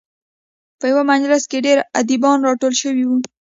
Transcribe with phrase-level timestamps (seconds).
[0.79, 3.17] په یوه مجلس کې ډېر ادیبان راټول شوي وو.